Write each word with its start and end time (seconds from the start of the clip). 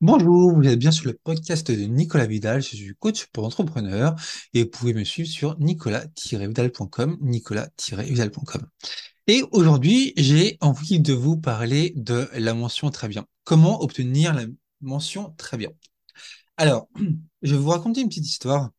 Bonjour, 0.00 0.52
vous 0.52 0.62
êtes 0.62 0.78
bien 0.78 0.92
sur 0.92 1.06
le 1.06 1.14
podcast 1.14 1.72
de 1.72 1.84
Nicolas 1.84 2.26
Vidal, 2.26 2.62
je 2.62 2.76
suis 2.76 2.94
coach 3.00 3.26
pour 3.32 3.44
entrepreneurs 3.44 4.14
et 4.54 4.62
vous 4.62 4.70
pouvez 4.70 4.94
me 4.94 5.02
suivre 5.02 5.28
sur 5.28 5.58
nicolas-vidal.com, 5.58 7.18
nicolas-vidal.com. 7.20 8.68
Et 9.26 9.42
aujourd'hui, 9.50 10.12
j'ai 10.16 10.56
envie 10.60 11.00
de 11.00 11.12
vous 11.12 11.36
parler 11.36 11.94
de 11.96 12.28
la 12.34 12.54
mention 12.54 12.90
très 12.92 13.08
bien. 13.08 13.26
Comment 13.42 13.82
obtenir 13.82 14.34
la 14.34 14.44
mention 14.80 15.34
très 15.36 15.56
bien? 15.56 15.70
Alors, 16.56 16.88
je 17.42 17.56
vais 17.56 17.60
vous 17.60 17.70
raconter 17.70 18.00
une 18.00 18.08
petite 18.08 18.26
histoire. 18.26 18.70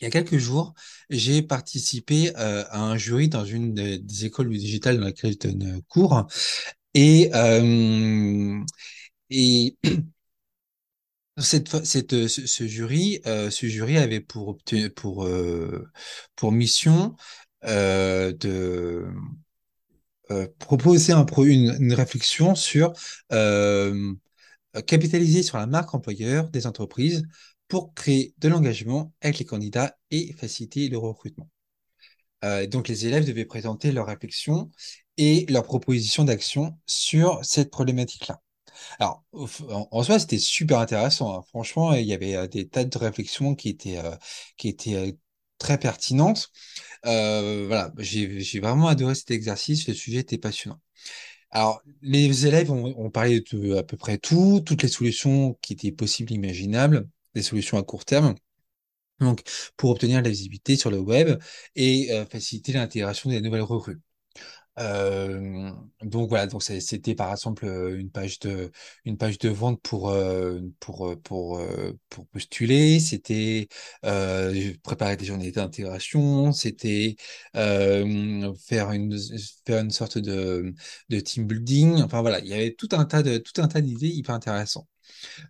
Il 0.00 0.04
y 0.04 0.06
a 0.08 0.10
quelques 0.10 0.38
jours, 0.38 0.74
j'ai 1.08 1.42
participé 1.42 2.36
euh, 2.36 2.64
à 2.68 2.80
un 2.80 2.96
jury 2.96 3.28
dans 3.28 3.44
une 3.44 3.74
des, 3.74 4.24
écoles 4.24 4.48
du 4.48 4.58
digital 4.58 4.98
dans 4.98 5.04
laquelle 5.04 5.34
je 5.34 5.48
donne 5.48 5.82
cours 5.86 6.26
et 6.94 7.30
euh, 7.32 8.60
et 9.30 9.76
Cette, 11.38 11.74
euh, 12.12 12.28
ce, 12.28 12.66
jury, 12.66 13.20
euh, 13.26 13.48
ce 13.50 13.66
jury 13.66 13.96
avait 13.96 14.20
pour 14.20 14.58
pour, 14.96 15.24
euh, 15.24 15.88
pour 16.36 16.52
mission 16.52 17.16
de 17.62 19.06
proposer 20.58 21.12
un 21.12 21.24
une, 21.38 21.76
une 21.80 21.94
réflexion 21.94 22.54
sur 22.54 22.92
capitaliser 24.86 25.42
sur 25.42 25.58
la 25.58 25.66
marque 25.66 25.94
employeur 25.94 26.48
des 26.50 26.66
entreprises 26.66 27.24
pour 27.68 27.94
créer 27.94 28.34
de 28.38 28.48
l'engagement 28.48 29.12
avec 29.20 29.38
les 29.38 29.44
candidats 29.44 29.96
et 30.10 30.32
faciliter 30.34 30.88
le 30.88 30.98
recrutement. 30.98 31.48
Donc 32.70 32.88
les 32.88 33.06
élèves 33.06 33.26
devaient 33.26 33.44
présenter 33.44 33.92
leur 33.92 34.06
réflexion 34.06 34.70
et 35.16 35.46
leur 35.48 35.64
proposition 35.64 36.24
d'action 36.24 36.78
sur 36.86 37.44
cette 37.44 37.70
problématique-là. 37.70 38.40
Alors, 38.98 39.24
en, 39.32 40.02
soi, 40.02 40.18
c'était 40.18 40.38
super 40.38 40.78
intéressant. 40.78 41.38
hein. 41.38 41.42
Franchement, 41.48 41.94
il 41.94 42.06
y 42.06 42.12
avait 42.14 42.36
euh, 42.36 42.46
des 42.46 42.68
tas 42.68 42.84
de 42.84 42.98
réflexions 42.98 43.54
qui 43.54 43.68
étaient, 43.68 43.98
euh, 43.98 44.14
qui 44.56 44.68
étaient 44.68 44.94
euh, 44.94 45.12
très 45.58 45.78
pertinentes. 45.78 46.50
Voilà, 47.04 47.92
j'ai, 47.98 48.60
vraiment 48.60 48.88
adoré 48.88 49.14
cet 49.14 49.30
exercice. 49.30 49.88
Le 49.88 49.94
sujet 49.94 50.18
était 50.18 50.38
passionnant. 50.38 50.80
Alors, 51.50 51.82
les 52.02 52.46
élèves 52.46 52.70
ont, 52.70 53.10
parlé 53.10 53.42
de 53.52 53.76
à 53.76 53.82
peu 53.82 53.96
près 53.96 54.18
tout, 54.18 54.62
toutes 54.64 54.82
les 54.82 54.88
solutions 54.88 55.58
qui 55.62 55.74
étaient 55.74 55.92
possibles, 55.92 56.32
imaginables, 56.32 57.08
des 57.34 57.42
solutions 57.42 57.78
à 57.78 57.82
court 57.82 58.04
terme. 58.04 58.34
Donc, 59.20 59.42
pour 59.76 59.90
obtenir 59.90 60.22
la 60.22 60.30
visibilité 60.30 60.76
sur 60.76 60.90
le 60.90 60.98
web 60.98 61.38
et 61.76 62.10
faciliter 62.30 62.72
l'intégration 62.72 63.30
des 63.30 63.40
nouvelles 63.40 63.62
recrues. 63.62 64.00
Donc 64.76 66.28
voilà, 66.28 66.46
donc 66.46 66.62
c'était 66.62 67.14
par 67.14 67.30
exemple 67.32 67.66
une 67.66 68.10
page 68.10 68.38
de 68.40 68.70
une 69.04 69.18
page 69.18 69.38
de 69.38 69.48
vente 69.50 69.80
pour 69.82 70.14
pour 70.80 71.14
pour 71.22 71.60
pour 72.08 72.26
postuler, 72.28 72.98
c'était 73.00 73.68
préparer 74.82 75.16
des 75.16 75.24
journées 75.26 75.50
d'intégration, 75.52 76.52
c'était 76.52 77.16
faire 77.54 78.06
une 78.92 79.16
faire 79.66 79.78
une 79.80 79.90
sorte 79.90 80.18
de 80.18 80.74
de 81.08 81.20
team 81.20 81.46
building. 81.46 82.02
Enfin 82.02 82.20
voilà, 82.22 82.40
il 82.40 82.46
y 82.48 82.54
avait 82.54 82.74
tout 82.74 82.88
un 82.92 83.04
tas 83.04 83.22
de 83.22 83.38
tout 83.38 83.60
un 83.60 83.68
tas 83.68 83.80
d'idées 83.80 84.08
hyper 84.08 84.34
intéressantes. 84.34 84.88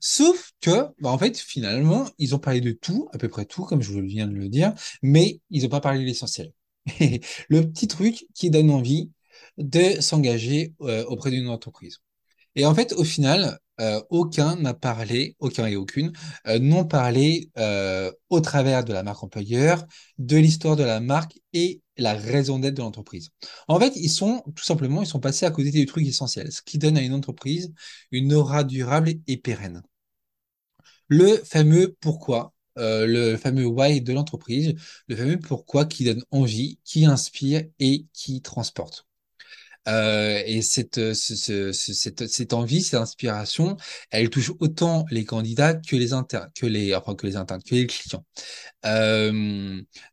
Sauf 0.01 0.53
que 0.61 0.89
bah, 1.01 1.11
en 1.11 1.19
fait 1.19 1.39
finalement 1.39 2.09
ils 2.19 2.35
ont 2.35 2.39
parlé 2.39 2.61
de 2.61 2.73
tout, 2.73 3.09
à 3.13 3.19
peu 3.19 3.29
près 3.29 3.45
tout, 3.47 3.65
comme 3.65 3.83
je 3.83 3.99
viens 4.01 4.27
de 4.29 4.35
le 4.35 4.49
dire, 4.49 4.75
mais 5.03 5.41
ils 5.51 5.63
n'ont 5.65 5.69
pas 5.71 5.81
parlé 5.81 6.01
de 6.01 6.05
l'essentiel. 6.05 6.53
Le 7.49 7.63
petit 7.63 7.89
truc 7.89 8.27
qui 8.35 8.51
donne 8.51 8.71
envie 8.71 9.11
de 9.59 10.01
s'engager 10.01 10.75
euh, 10.83 11.05
auprès 11.07 11.31
d'une 11.31 11.49
entreprise. 11.49 11.99
Et 12.57 12.67
en 12.67 12.75
fait, 12.75 12.93
au 12.95 13.05
final, 13.05 13.59
euh, 13.81 14.01
aucun 14.11 14.57
n'a 14.57 14.75
parlé, 14.75 15.37
aucun 15.41 15.67
et 15.67 15.77
aucune, 15.77 16.13
euh, 16.47 16.59
n'ont 16.59 16.85
parlé 16.85 17.51
au 18.31 18.41
travers 18.41 18.85
de 18.85 18.93
la 18.93 19.03
marque 19.03 19.23
employeur, 19.25 19.85
de 20.19 20.37
l'histoire 20.37 20.77
de 20.77 20.85
la 20.85 21.01
marque 21.01 21.39
et 21.53 21.81
la 21.97 22.15
raison 22.15 22.59
d'être 22.59 22.75
de 22.75 22.83
l'entreprise. 22.83 23.31
En 23.69 23.79
fait, 23.79 23.93
ils 23.97 24.11
sont 24.11 24.43
tout 24.57 24.65
simplement, 24.65 25.03
ils 25.03 25.07
sont 25.07 25.21
passés 25.21 25.47
à 25.47 25.51
côté 25.51 25.71
des 25.71 25.87
trucs 25.87 26.07
essentiels, 26.07 26.53
ce 26.53 26.63
qui 26.63 26.79
donne 26.79 26.97
à 26.99 27.03
une 27.03 27.15
entreprise 27.15 27.73
une 28.11 28.33
aura 28.33 28.65
durable 28.65 29.15
et 29.27 29.37
pérenne. 29.37 29.83
Le 31.09 31.37
fameux 31.45 31.97
pourquoi, 32.01 32.55
euh, 32.79 33.07
le 33.07 33.37
fameux 33.37 33.67
why 33.67 34.01
de 34.01 34.13
l'entreprise, 34.13 34.75
le 35.09 35.17
fameux 35.17 35.39
pourquoi 35.39 35.85
qui 35.87 36.05
donne 36.05 36.23
envie, 36.31 36.79
qui 36.85 37.05
inspire 37.07 37.65
et 37.79 38.07
qui 38.13 38.41
transporte. 38.43 39.07
Euh, 39.89 40.43
et 40.47 40.63
cette, 40.63 40.99
euh, 40.99 41.15
ce- 41.15 41.35
ce- 41.37 41.73
ce- 41.73 41.93
cette, 41.93 42.29
cette 42.29 42.53
envie, 42.53 42.83
cette 42.83 43.01
inspiration, 43.01 43.77
elle 44.11 44.31
touche 44.31 44.53
autant 44.61 45.05
les 45.11 45.25
candidats 45.25 45.75
que 45.75 45.97
les 45.97 46.13
internes, 46.13 46.51
que 46.55 46.67
les, 46.67 46.97
que 47.19 47.27
les 47.27 47.37
internes, 47.37 47.63
que 47.65 47.75
les 47.75 47.87
clients. 47.89 48.25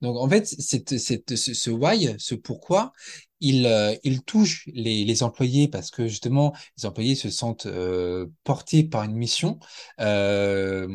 Donc 0.02 0.18
en 0.18 0.30
fait, 0.30 0.46
cette, 0.48 0.98
cette, 0.98 1.36
ce, 1.36 1.54
ce 1.54 1.70
why, 1.70 2.16
ce 2.18 2.36
pourquoi, 2.36 2.94
il, 3.40 3.66
euh, 3.66 3.96
il 4.04 4.22
touche 4.24 4.68
les, 4.74 5.06
les 5.06 5.24
employés 5.24 5.68
parce 5.68 5.92
que 5.92 6.08
justement, 6.08 6.54
les 6.78 6.86
employés 6.86 7.16
se 7.16 7.30
sentent 7.30 7.66
euh, 7.68 8.28
portés 8.44 8.84
par 8.84 9.04
une 9.04 9.16
mission, 9.16 9.60
euh, 10.00 10.88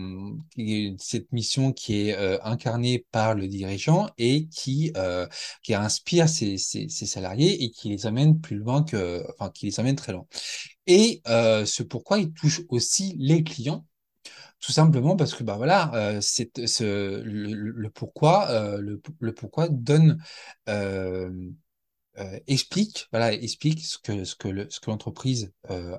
cette 0.99 1.31
mission 1.33 1.72
qui 1.72 2.09
est 2.09 2.16
euh, 2.16 2.38
incarnée 2.43 3.06
par 3.10 3.34
le 3.34 3.49
dirigeant 3.49 4.09
et 4.19 4.47
qui, 4.49 4.93
euh, 4.97 5.27
qui 5.62 5.75
inspire 5.75 6.28
ses, 6.28 6.59
ses, 6.59 6.88
ses 6.88 7.06
salariés 7.06 7.62
et 7.65 7.71
qui 7.71 7.88
les 7.88 8.06
amène 8.06 8.41
plus 8.41 8.56
loin 8.56 8.83
que, 8.83 9.25
enfin, 9.38 9.50
qui 9.50 9.66
les 9.66 9.81
amène 9.81 9.97
très 9.97 10.12
loin. 10.12 10.27
Et 10.87 11.22
euh, 11.28 11.65
ce 11.66 11.83
pourquoi 11.83 12.19
il 12.19 12.33
touche 12.33 12.62
aussi 12.69 13.16
les 13.19 13.43
clients 13.44 13.84
tout 14.60 14.72
simplement 14.72 15.16
parce 15.16 15.34
que 15.34 15.44
bah 15.44 15.56
voilà, 15.56 15.93
euh, 15.94 16.21
c'est 16.22 16.66
ce, 16.66 17.21
le, 17.22 17.53
le 17.54 17.91
pourquoi, 17.91 18.49
euh, 18.50 18.78
le, 18.81 19.03
le 19.21 19.34
pourquoi 19.34 19.69
donne 19.69 20.22
euh, 20.69 21.31
euh, 22.19 22.39
explique 22.47 23.09
voilà 23.11 23.33
explique 23.33 23.81
ce 23.85 23.99
que 23.99 24.25
ce 24.25 24.37
que 24.37 24.49
le, 24.49 24.71
ce 24.71 24.81
que 24.81 24.91
l'entreprise 24.91 25.53
euh, 25.71 25.97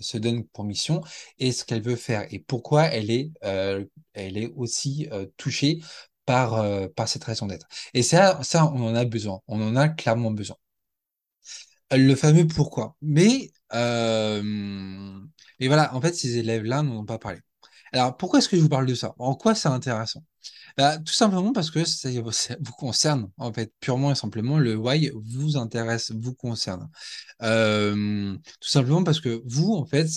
se 0.00 0.18
donne 0.18 0.44
pour 0.48 0.64
mission 0.64 1.02
et 1.38 1.52
ce 1.52 1.64
qu'elle 1.64 1.82
veut 1.82 1.96
faire 1.96 2.26
et 2.32 2.38
pourquoi 2.38 2.84
elle 2.84 3.10
est 3.10 3.30
euh, 3.44 3.84
elle 4.14 4.36
est 4.38 4.52
aussi 4.56 5.08
touchée 5.36 5.80
par 6.24 6.64
par 6.94 7.08
cette 7.08 7.24
raison 7.24 7.46
d'être. 7.46 7.66
Et 7.94 8.02
ça 8.02 8.40
ça 8.42 8.66
on 8.66 8.82
en 8.88 8.94
a 8.94 9.04
besoin, 9.04 9.40
on 9.48 9.60
en 9.62 9.76
a 9.76 9.88
clairement 9.88 10.30
besoin. 10.30 10.56
Le 11.92 12.14
fameux 12.14 12.46
pourquoi. 12.46 12.96
Mais 13.02 13.50
et 15.58 15.66
voilà, 15.68 15.94
en 15.94 16.00
fait 16.00 16.14
ces 16.14 16.38
élèves-là 16.38 16.82
n'en 16.82 16.98
ont 16.98 17.04
pas 17.04 17.18
parlé. 17.18 17.40
Alors, 17.96 18.16
pourquoi 18.16 18.38
est-ce 18.38 18.48
que 18.48 18.56
je 18.56 18.62
vous 18.62 18.68
parle 18.68 18.86
de 18.86 18.94
ça? 18.94 19.14
En 19.18 19.34
quoi 19.34 19.54
c'est 19.54 19.68
intéressant? 19.68 20.22
Bah, 20.76 20.98
tout 20.98 21.12
simplement 21.12 21.52
parce 21.52 21.70
que 21.70 21.84
ça, 21.84 22.10
vous 22.10 22.72
concerne, 22.72 23.30
en 23.38 23.52
fait, 23.52 23.72
purement 23.80 24.12
et 24.12 24.14
simplement, 24.14 24.58
le 24.58 24.76
why 24.76 25.10
vous 25.14 25.56
intéresse, 25.56 26.12
vous 26.12 26.34
concerne. 26.34 26.90
Euh, 27.42 28.34
tout 28.60 28.68
simplement 28.68 29.04
parce 29.04 29.20
que 29.20 29.42
vous, 29.46 29.72
en 29.74 29.86
fait, 29.86 30.08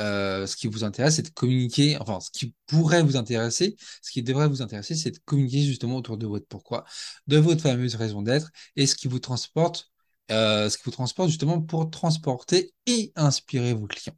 euh, 0.00 0.46
ce 0.46 0.56
qui 0.56 0.66
vous 0.68 0.84
intéresse, 0.84 1.16
c'est 1.16 1.22
de 1.22 1.30
communiquer, 1.30 1.96
enfin, 2.00 2.20
ce 2.20 2.30
qui 2.30 2.54
pourrait 2.66 3.02
vous 3.02 3.16
intéresser, 3.16 3.76
ce 4.02 4.10
qui 4.10 4.22
devrait 4.22 4.48
vous 4.48 4.62
intéresser, 4.62 4.94
c'est 4.94 5.10
de 5.12 5.18
communiquer 5.24 5.62
justement 5.62 5.96
autour 5.96 6.18
de 6.18 6.26
votre 6.26 6.46
pourquoi, 6.46 6.84
de 7.26 7.38
votre 7.38 7.62
fameuse 7.62 7.94
raison 7.94 8.22
d'être, 8.22 8.50
et 8.76 8.86
ce 8.86 8.94
qui 8.94 9.08
vous 9.08 9.20
transporte, 9.20 9.90
euh, 10.30 10.68
ce 10.70 10.76
qui 10.76 10.84
vous 10.84 10.90
transporte 10.92 11.28
justement 11.28 11.60
pour 11.60 11.90
transporter 11.90 12.74
et 12.86 13.12
inspirer 13.16 13.74
vos 13.74 13.86
clients. 13.86 14.16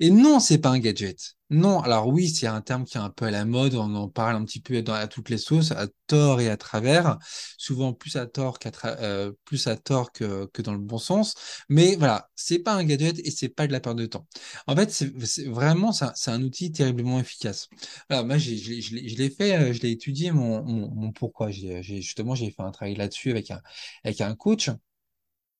Et 0.00 0.10
non, 0.10 0.40
c'est 0.40 0.58
pas 0.58 0.70
un 0.70 0.78
gadget. 0.78 1.36
Non, 1.50 1.80
alors 1.80 2.08
oui, 2.08 2.28
c'est 2.30 2.46
un 2.46 2.60
terme 2.62 2.84
qui 2.84 2.96
est 2.96 3.00
un 3.00 3.10
peu 3.10 3.26
à 3.26 3.30
la 3.30 3.44
mode, 3.44 3.74
on 3.74 3.94
en 3.94 4.08
parle 4.08 4.34
un 4.36 4.44
petit 4.44 4.60
peu 4.60 4.82
dans, 4.82 4.94
à 4.94 5.06
toutes 5.06 5.28
les 5.28 5.38
sauces, 5.38 5.70
à 5.72 5.86
tort 6.06 6.40
et 6.40 6.48
à 6.48 6.56
travers, 6.56 7.18
souvent 7.58 7.92
plus 7.92 8.16
à 8.16 8.26
tort 8.26 8.58
euh, 8.84 9.32
plus 9.44 9.66
à 9.66 9.76
tort 9.76 10.10
que, 10.10 10.48
dans 10.62 10.72
le 10.72 10.78
bon 10.78 10.98
sens. 10.98 11.34
Mais 11.68 11.96
voilà, 11.96 12.28
c'est 12.34 12.58
pas 12.58 12.72
un 12.74 12.84
gadget 12.84 13.18
et 13.20 13.30
c'est 13.30 13.50
pas 13.50 13.66
de 13.66 13.72
la 13.72 13.80
perte 13.80 13.96
de 13.96 14.06
temps. 14.06 14.26
En 14.66 14.74
fait, 14.74 14.90
c'est 14.90 15.12
vraiment, 15.46 15.92
c'est 15.92 16.30
un, 16.30 16.42
outil 16.42 16.72
terriblement 16.72 17.20
efficace. 17.20 17.68
Voilà, 18.08 18.24
moi, 18.24 18.38
je 18.38 19.16
l'ai 19.16 19.30
fait, 19.30 19.56
euh, 19.56 19.72
je 19.72 19.80
l'ai 19.80 19.90
étudié, 19.92 20.32
mon, 20.32 20.62
mon, 20.64 21.12
pourquoi. 21.12 21.50
Justement, 21.50 22.34
j'ai 22.34 22.50
fait 22.50 22.62
un 22.62 22.70
travail 22.70 22.94
là-dessus 22.96 23.30
avec 23.30 23.50
un, 23.50 23.60
avec 24.02 24.20
un 24.20 24.34
coach. 24.34 24.70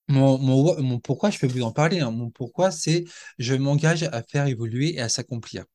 Mon, 0.07 0.37
mon, 0.37 0.79
mon 0.83 0.99
pourquoi, 0.99 1.31
je 1.31 1.39
peux 1.39 1.47
vous 1.47 1.63
en 1.63 1.71
parler. 1.71 1.99
hein. 1.99 2.11
Mon 2.11 2.29
pourquoi, 2.29 2.69
c'est 2.71 3.05
je 3.39 3.55
m'engage 3.55 4.03
à 4.03 4.21
faire 4.23 4.45
évoluer 4.47 4.93
et 4.95 5.01
à 5.01 5.09
s'accomplir. 5.09 5.65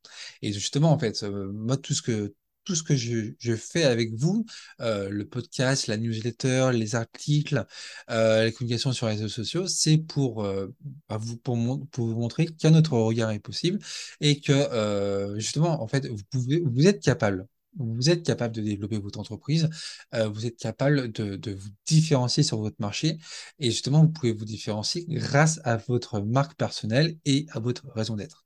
Et 0.42 0.52
justement, 0.52 0.92
en 0.92 0.98
fait, 0.98 1.22
euh, 1.24 1.50
moi, 1.52 1.76
tout 1.76 1.94
ce 1.94 2.02
que 2.02 2.34
tout 2.64 2.74
ce 2.76 2.82
que 2.82 2.94
je, 2.94 3.32
je 3.38 3.56
fais 3.56 3.84
avec 3.84 4.12
vous, 4.14 4.44
euh, 4.80 5.08
le 5.08 5.26
podcast, 5.26 5.86
la 5.88 5.96
newsletter, 5.96 6.70
les 6.74 6.94
articles, 6.94 7.64
euh, 8.10 8.44
les 8.44 8.52
communications 8.52 8.92
sur 8.92 9.06
les 9.08 9.14
réseaux 9.14 9.28
sociaux, 9.28 9.66
c'est 9.66 9.96
pour, 9.98 10.44
euh, 10.44 10.68
bah, 11.08 11.16
vous, 11.18 11.36
pour, 11.38 11.56
pour 11.90 12.06
vous 12.06 12.14
montrer 12.20 12.46
qu'un 12.46 12.74
autre 12.74 12.92
regard 12.98 13.30
est 13.30 13.38
possible 13.40 13.78
et 14.20 14.40
que 14.40 14.52
euh, 14.52 15.34
justement, 15.40 15.82
en 15.82 15.88
fait, 15.88 16.06
vous 16.06 16.22
pouvez, 16.30 16.60
vous 16.64 16.86
êtes 16.86 17.02
capable. 17.02 17.46
Vous 17.78 18.10
êtes 18.10 18.24
capable 18.24 18.54
de 18.54 18.62
développer 18.62 18.98
votre 18.98 19.20
entreprise, 19.20 19.70
euh, 20.14 20.28
vous 20.28 20.44
êtes 20.46 20.56
capable 20.56 21.12
de, 21.12 21.52
vous 21.52 21.68
différencier 21.86 22.42
sur 22.42 22.58
votre 22.58 22.76
marché 22.80 23.18
et 23.58 23.70
justement, 23.70 24.02
vous 24.02 24.10
pouvez 24.10 24.32
vous 24.32 24.44
différencier 24.44 25.04
grâce 25.08 25.60
à 25.64 25.76
votre 25.76 26.20
marque 26.20 26.56
personnelle 26.56 27.16
et 27.24 27.46
à 27.50 27.60
votre 27.60 27.88
raison 27.92 28.16
d'être. 28.16 28.44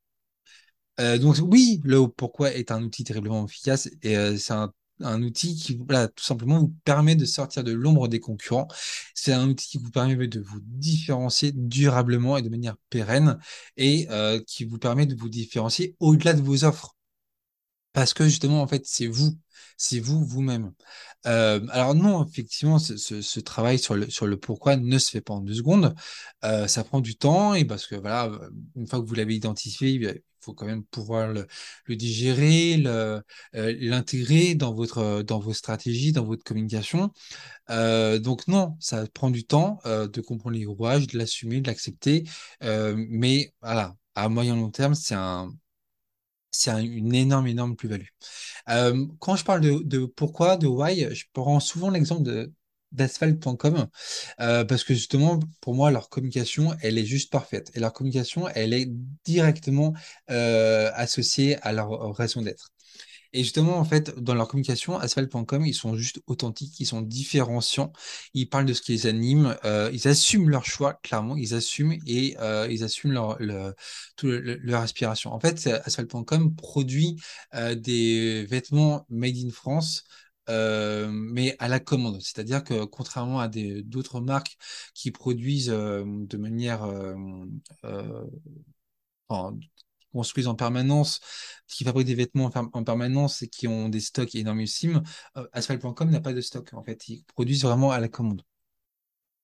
Euh, 1.01 1.19
donc 1.19 1.37
oui, 1.43 1.81
le 1.85 2.07
pourquoi 2.07 2.53
est 2.53 2.71
un 2.71 2.83
outil 2.83 3.03
terriblement 3.05 3.47
efficace 3.47 3.89
et 4.03 4.17
euh, 4.17 4.37
c'est 4.37 4.53
un, 4.53 5.23
outil 5.23 5.57
qui 5.57 5.77
tout 5.77 6.25
simplement 6.25 6.61
vous 6.61 6.75
permet 6.85 7.17
de 7.17 7.25
sortir 7.25 7.65
de 7.65 7.73
l'ombre 7.73 8.09
des 8.09 8.21
concurrents. 8.21 8.69
C'est 9.15 9.33
un 9.33 9.49
outil 9.49 9.69
qui 9.69 9.79
vous 9.79 9.91
permet 9.91 10.29
de 10.29 10.41
vous 10.41 10.61
différencier 10.63 11.51
durablement 11.53 12.37
et 12.37 12.43
de 12.43 12.49
manière 12.49 12.77
pérenne 12.91 13.39
et 13.77 14.07
qui 14.47 14.65
vous 14.65 14.79
permet 14.79 15.07
de 15.07 15.17
vous 15.17 15.29
différencier 15.29 15.97
au-delà 15.99 16.33
de 16.35 16.43
vos 16.43 16.65
offres. 16.65 16.94
Parce 17.95 18.13
que 18.13 18.25
justement, 18.25 18.61
en 18.61 18.67
fait, 18.67 18.83
c'est 18.87 19.07
vous, 19.07 19.39
c'est 19.77 20.01
vous 20.01 20.25
vous-même. 20.25 20.73
Euh, 21.27 21.67
alors 21.71 21.95
non, 21.95 22.27
effectivement, 22.27 22.79
ce, 22.79 23.41
travail 23.41 23.79
sur 23.79 23.95
le, 23.95 24.37
pourquoi 24.37 24.77
ne 24.77 24.99
se 24.99 25.11
fait 25.11 25.21
pas 25.21 25.35
en 25.35 25.41
deux 25.41 25.55
secondes. 25.55 25.95
Euh, 26.45 26.67
ça 26.67 26.85
prend 26.85 27.01
du 27.01 27.17
temps 27.17 27.55
et 27.55 27.65
parce 27.65 27.87
que 27.87 27.95
voilà, 27.95 28.31
une 28.77 28.87
fois 28.89 29.01
que 29.01 29.07
vous 29.07 29.15
l'avez 29.15 29.35
identifié, 29.37 29.91
il 29.91 30.23
faut 30.41 30.55
quand 30.55 30.67
même 30.67 30.85
pouvoir 30.85 31.33
le, 31.33 31.47
digérer, 31.97 32.83
euh, 32.87 33.23
l'intégrer 33.55 34.57
dans 34.57 34.75
votre, 34.75 35.23
dans 35.23 35.39
vos 35.39 35.55
stratégies, 35.55 36.13
dans 36.13 36.25
votre 36.25 36.45
communication. 36.45 37.13
Donc 37.69 38.49
non, 38.49 38.77
ça 38.81 39.07
prend 39.15 39.31
du 39.31 39.45
temps 39.45 39.79
de 39.85 40.21
comprendre 40.21 40.57
les 40.57 40.67
rouages, 40.67 41.07
de 41.07 41.17
l'assumer, 41.19 41.61
de 41.61 41.69
l'accepter. 41.69 42.25
Mais 42.61 43.55
voilà, 43.63 43.95
à 44.15 44.29
moyen 44.29 44.57
long 44.57 44.71
terme, 44.71 44.95
c'est 44.95 45.15
un 45.15 45.51
c'est 46.55 46.71
une 46.85 47.15
énorme, 47.15 47.47
énorme 47.47 47.77
plus-value. 47.77 48.07
Euh, 48.69 49.07
quand 49.19 49.37
je 49.37 49.45
parle 49.45 49.61
de, 49.61 50.07
pourquoi, 50.07 50.57
de 50.57 50.67
why, 50.67 51.15
je 51.15 51.25
prends 51.33 51.61
souvent 51.61 51.91
l'exemple 51.91 52.49
d'asphalt.com 52.93 53.89
euh, 54.41 54.65
parce 54.65 54.85
que 54.85 54.95
justement 54.95 55.41
pour 55.61 55.75
moi 55.75 55.91
leur 55.91 56.09
communication 56.09 56.77
elle 56.81 56.97
est 56.97 57.05
juste 57.05 57.33
parfaite 57.33 57.73
et 57.75 57.81
leur 57.81 57.93
communication 57.93 58.47
elle 58.55 58.73
est 58.73 58.89
directement 59.25 59.95
euh, 60.31 60.93
associée 60.95 61.59
à 61.63 61.73
leur 61.73 62.15
raison 62.15 62.41
d'être 62.43 62.71
et 63.35 63.43
justement, 63.43 63.79
en 63.79 63.85
fait, 63.85 64.17
dans 64.19 64.35
leur 64.35 64.49
communication, 64.49 64.97
asphalt.com, 64.99 65.67
ils 65.67 65.75
sont 65.75 65.97
juste 65.97 66.21
authentiques, 66.27 66.79
ils 66.79 66.87
sont 66.87 67.03
différenciants, 67.03 67.93
ils 68.33 68.49
parlent 68.49 68.65
de 68.65 68.73
ce 68.73 68.81
qui 68.81 68.93
les 68.93 69.07
anime, 69.07 69.57
euh, 69.65 69.91
ils 69.93 70.07
assument 70.09 70.49
leur 70.49 70.65
choix, 70.65 70.95
clairement, 71.03 71.37
ils 71.37 71.53
assument 71.55 71.97
et 72.07 72.37
euh, 72.39 72.69
ils 72.71 72.85
assument 72.85 73.13
leur, 73.13 73.37
leur, 73.43 73.75
leur 74.23 74.81
aspiration. 74.83 75.33
En 75.33 75.41
fait, 75.41 75.67
asphalt.com 75.67 76.55
produit 76.55 77.21
euh, 77.55 77.75
des 77.75 78.47
vêtements 78.47 79.05
made 79.11 79.37
in 79.37 79.51
France. 79.51 80.05
Mais 80.49 81.57
à 81.59 81.69
la 81.69 81.81
commande, 81.81 82.21
c'est-à-dire 82.21 82.63
que 82.63 82.85
contrairement 82.85 83.41
à 83.41 83.49
d'autres 83.49 84.21
marques 84.21 84.57
qui 84.95 85.11
produisent 85.11 85.69
de 85.69 86.37
manière 86.37 86.87
construisent 90.15 90.47
en 90.47 90.55
permanence, 90.55 91.21
qui 91.69 91.85
fabriquent 91.85 92.07
des 92.07 92.15
vêtements 92.15 92.51
en, 92.55 92.85
permanence 92.85 93.43
et 93.43 93.49
qui 93.49 93.67
ont 93.69 93.89
des 93.89 94.01
stocks 94.01 94.35
énormissimes, 94.35 95.03
euh, 95.37 95.47
Asphalt.com 95.53 96.11
n'a 96.11 96.21
pas 96.21 96.33
de 96.33 96.41
stock. 96.41 96.73
En 96.73 96.85
fait, 96.85 97.09
ils 97.09 97.25
produisent 97.35 97.63
vraiment 97.65 97.91
à 97.91 97.99
la 98.01 98.09
commande. 98.09 98.43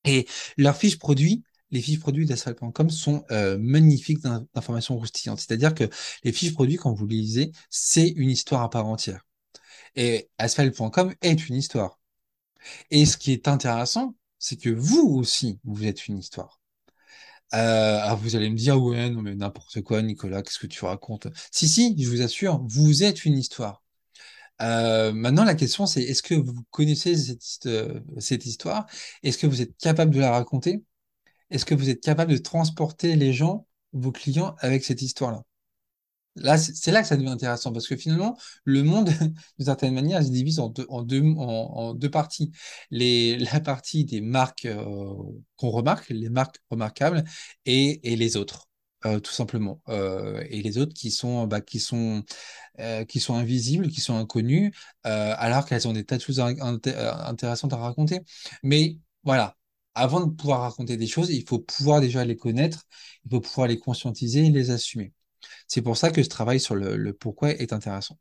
Et 0.05 0.27
leurs 0.57 0.77
fiches 0.77 0.99
produits, 0.99 1.43
les 1.71 1.83
fiches 1.83 2.01
produits 2.01 2.27
d'Asphalt.com 2.27 2.91
sont 2.91 3.25
euh, 3.31 3.59
magnifiques 3.59 4.21
d'informations 4.23 4.97
croustillantes. 4.97 5.41
C'est-à-dire 5.41 5.75
que 5.75 5.85
les 6.25 6.33
fiches 6.33 6.55
produits, 6.55 6.77
quand 6.77 6.93
vous 6.93 7.07
les 7.07 7.17
lisez, 7.17 7.53
c'est 7.69 8.09
une 8.09 8.31
histoire 8.31 8.63
à 8.63 8.71
part 8.71 8.87
entière. 8.87 9.27
Et 9.97 10.31
Asphalt.com 10.39 11.15
est 11.21 11.49
une 11.49 11.57
histoire. 11.57 11.99
Et 12.91 13.07
ce 13.07 13.17
qui 13.17 13.33
est 13.33 13.49
intéressant, 13.49 14.15
c'est 14.39 14.57
que 14.57 14.71
vous 14.71 15.09
aussi, 15.19 15.59
vous 15.65 15.85
êtes 15.87 16.07
une 16.09 16.19
histoire. 16.19 16.60
Euh, 17.55 17.99
alors 18.01 18.19
vous 18.19 18.37
allez 18.37 18.49
me 18.51 18.57
dire, 18.57 18.81
ouais, 18.81 19.11
non 19.11 19.23
mais 19.23 19.35
n'importe 19.35 19.81
quoi, 19.83 20.03
Nicolas, 20.03 20.43
qu'est-ce 20.43 20.59
que 20.59 20.67
tu 20.67 20.85
racontes? 20.85 21.27
Si, 21.51 21.69
si, 21.69 21.95
je 22.01 22.09
vous 22.09 22.23
assure, 22.23 22.63
vous 22.69 23.03
êtes 23.03 23.25
une 23.25 23.37
histoire. 23.39 23.83
Euh, 24.63 25.13
maintenant, 25.13 25.45
la 25.45 25.55
question, 25.55 25.87
c'est 25.87 26.03
est-ce 26.03 26.23
que 26.23 26.35
vous 26.35 26.63
connaissez 26.71 27.17
cette, 27.17 27.67
euh, 27.67 28.01
cette 28.19 28.47
histoire? 28.47 28.87
Est-ce 29.23 29.39
que 29.39 29.47
vous 29.47 29.63
êtes 29.63 29.77
capable 29.79 30.15
de 30.15 30.21
la 30.21 30.31
raconter? 30.33 30.85
Est-ce 31.51 31.65
que 31.67 31.75
vous 31.75 31.91
êtes 31.91 32.03
capable 32.03 32.33
de 32.33 32.39
transporter 32.39 33.17
les 33.17 33.33
gens, 33.33 33.67
vos 33.93 34.13
clients, 34.13 34.57
avec 34.61 34.85
cette 34.85 35.03
histoire-là? 35.03 35.45
Là, 36.41 36.59
c'est 36.59 36.91
là 36.91 37.03
que 37.03 37.09
ça 37.09 37.17
devient 37.17 37.29
intéressant 37.29 37.73
parce 37.73 37.87
que 37.87 37.97
finalement, 37.97 38.37
le 38.65 38.83
monde, 38.83 39.11
d'une 39.59 39.67
certaine 39.67 39.95
manière, 39.95 40.23
se 40.23 40.31
divise 40.31 40.59
en 40.59 40.69
deux, 40.69 42.11
parties. 42.11 42.53
Les, 42.91 43.37
la 43.53 43.61
partie 43.61 44.05
des 44.05 44.21
marques 44.21 44.65
euh, 44.67 45.15
qu'on 45.57 45.71
remarque, 45.71 46.09
les 46.11 46.31
marques 46.31 46.59
remarquables, 46.71 47.25
et, 47.67 48.01
les 48.05 48.37
autres, 48.37 48.69
euh, 49.07 49.21
tout 49.21 49.33
simplement. 49.33 49.83
Euh, 49.89 50.43
et 50.49 50.63
les 50.63 50.79
autres 50.79 50.95
qui 50.95 51.11
sont, 51.11 51.47
bah, 51.47 51.61
qui 51.61 51.81
sont, 51.81 52.25
invisibles, 53.29 53.89
qui 53.89 54.01
sont 54.01 54.17
inconnues, 54.17 54.73
alors 55.05 55.67
qu'elles 55.67 55.89
ont 55.89 55.93
des 55.93 56.05
tas 56.05 56.17
de 56.17 56.23
choses 56.23 56.41
intéressantes 56.41 57.73
à 57.73 57.77
raconter. 57.77 58.21
Mais 58.63 58.99
voilà. 59.25 59.57
Avant 59.95 60.25
de 60.25 60.31
pouvoir 60.33 60.61
raconter 60.63 60.97
des 60.97 61.09
choses, 61.09 61.31
il 61.31 61.47
faut 61.47 61.59
pouvoir 61.59 62.01
déjà 62.01 62.25
les 62.25 62.37
connaître, 62.37 62.87
il 63.25 63.31
faut 63.33 63.41
pouvoir 63.41 63.67
les 63.67 63.79
conscientiser 63.79 64.47
et 64.47 64.51
les 64.51 64.71
assumer. 64.71 65.13
C'est 65.69 65.83
pour 65.83 65.97
ça 65.97 66.11
que 66.11 66.23
ce 66.23 66.29
travail 66.29 66.61
sur 66.61 66.75
le, 66.75 67.13
pourquoi 67.15 67.51
est 67.51 67.73
intéressant. 67.73 68.19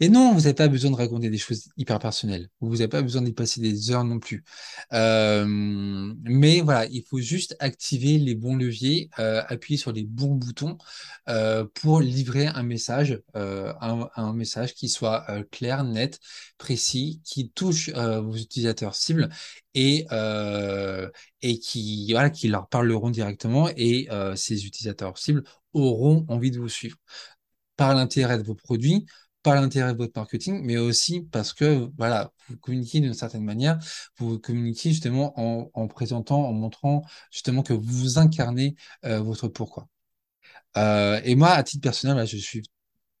Et 0.00 0.08
non, 0.08 0.32
vous 0.32 0.40
n'avez 0.40 0.54
pas 0.54 0.68
besoin 0.68 0.90
de 0.90 0.96
raconter 0.96 1.30
des 1.30 1.38
choses 1.38 1.68
hyper 1.76 1.98
personnelles. 1.98 2.48
Vous 2.60 2.72
n'avez 2.72 2.88
pas 2.88 3.02
besoin 3.02 3.22
d'y 3.22 3.32
passer 3.32 3.60
des 3.60 3.90
heures 3.90 4.04
non 4.04 4.18
plus. 4.18 4.44
Euh, 4.92 5.44
mais 5.46 6.60
voilà, 6.60 6.86
il 6.86 7.02
faut 7.02 7.20
juste 7.20 7.56
activer 7.58 8.18
les 8.18 8.34
bons 8.34 8.56
leviers, 8.56 9.10
euh, 9.18 9.42
appuyer 9.48 9.78
sur 9.78 9.92
les 9.92 10.04
bons 10.04 10.34
boutons 10.34 10.78
euh, 11.28 11.64
pour 11.74 12.00
livrer 12.00 12.46
un 12.46 12.62
message, 12.62 13.20
qui 14.74 14.88
soit 14.88 15.26
clair, 15.50 15.84
net, 15.84 16.20
précis, 16.58 17.20
qui 17.24 17.50
touche 17.50 17.90
vos 17.90 18.34
utilisateurs 18.34 18.94
cibles 18.94 19.28
et 19.74 20.06
qui 21.60 22.48
leur 22.48 22.68
parleront 22.68 23.10
directement 23.10 23.68
et 23.76 24.08
ces 24.36 24.66
utilisateurs 24.66 25.18
cibles 25.18 25.44
auront 25.72 26.24
envie 26.28 26.50
de 26.50 26.60
vous 26.60 26.68
suivre 26.68 26.96
par 27.76 27.94
l'intérêt 27.94 28.38
de 28.38 28.44
vos 28.44 28.54
produits 28.54 29.06
par 29.44 29.54
l'intérêt 29.56 29.92
de 29.92 29.98
votre 29.98 30.14
marketing, 30.16 30.62
mais 30.64 30.78
aussi 30.78 31.20
parce 31.20 31.52
que 31.52 31.88
voilà, 31.98 32.32
vous 32.48 32.56
communiquez 32.56 33.00
d'une 33.00 33.14
certaine 33.14 33.44
manière, 33.44 33.78
vous 34.18 34.38
communiquez 34.40 34.90
justement 34.90 35.38
en, 35.38 35.70
en, 35.74 35.86
présentant, 35.86 36.44
en 36.46 36.52
montrant 36.52 37.02
justement 37.30 37.62
que 37.62 37.74
vous 37.74 38.18
incarnez 38.18 38.74
euh, 39.04 39.20
votre 39.20 39.48
pourquoi. 39.48 39.88
Euh, 40.76 41.20
et 41.24 41.36
moi, 41.36 41.50
à 41.50 41.62
titre 41.62 41.82
personnel, 41.82 42.26
je 42.26 42.36
suis 42.38 42.62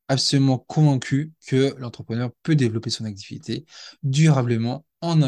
absolument 0.08 0.58
convaincu 0.58 1.32
que 1.46 1.74
l'entrepreneur 1.78 2.30
peut 2.42 2.56
développer 2.56 2.90
son 2.90 3.04
activité 3.04 3.66
durablement 4.02 4.84
en 5.00 5.20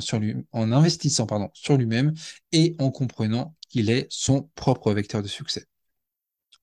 sur 0.00 0.18
lui, 0.18 0.36
en 0.52 0.72
investissant 0.72 1.26
pardon 1.26 1.50
sur 1.54 1.78
lui-même 1.78 2.12
et 2.52 2.76
en 2.78 2.90
comprenant 2.90 3.54
qu'il 3.70 3.88
est 3.90 4.06
son 4.10 4.50
propre 4.54 4.92
vecteur 4.92 5.22
de 5.22 5.28
succès. 5.28 5.66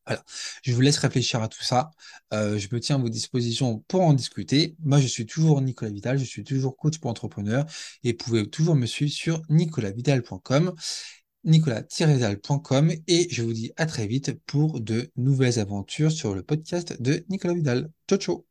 Voilà. 0.09 0.23
Je 0.63 0.73
vous 0.73 0.81
laisse 0.81 0.97
réfléchir 0.97 1.41
à 1.43 1.47
tout 1.47 1.63
ça. 1.63 1.91
Euh, 2.33 2.57
je 2.57 2.67
me 2.71 2.79
tiens 2.79 2.95
à 2.95 2.99
vos 2.99 3.09
dispositions 3.09 3.79
pour 3.87 4.01
en 4.01 4.13
discuter. 4.13 4.75
Moi, 4.83 4.99
je 4.99 5.05
suis 5.07 5.27
toujours 5.27 5.61
Nicolas 5.61 5.91
Vidal, 5.91 6.17
je 6.17 6.25
suis 6.25 6.43
toujours 6.43 6.75
coach 6.75 6.97
pour 6.97 7.11
entrepreneurs 7.11 7.65
et 8.03 8.11
vous 8.13 8.17
pouvez 8.17 8.49
toujours 8.49 8.75
me 8.75 8.87
suivre 8.87 9.11
sur 9.11 9.41
nicolasvidal.com, 9.49 10.73
nicolas-vidal.com 11.43 12.91
et 13.07 13.27
je 13.31 13.43
vous 13.43 13.53
dis 13.53 13.71
à 13.77 13.85
très 13.85 14.07
vite 14.07 14.33
pour 14.47 14.81
de 14.81 15.11
nouvelles 15.15 15.59
aventures 15.59 16.11
sur 16.11 16.33
le 16.33 16.41
podcast 16.41 16.99
de 16.99 17.23
Nicolas 17.29 17.53
Vidal. 17.53 17.91
Ciao, 18.07 18.17
ciao 18.19 18.48